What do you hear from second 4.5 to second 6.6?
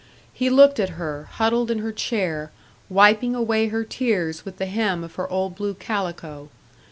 the hem of her old blue calico.